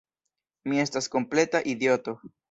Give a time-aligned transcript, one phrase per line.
[0.71, 2.17] Mi estas kompleta idioto!